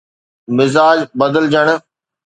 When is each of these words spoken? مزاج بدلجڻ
مزاج 0.57 0.99
بدلجڻ 1.19 1.67